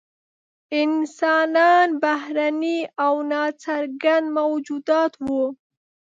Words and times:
انسانان 0.83 1.89
بهرني 2.03 2.79
او 3.05 3.15
نا 3.29 3.43
څرګند 3.63 4.25
موجودات 4.39 5.13
وو. 5.25 5.45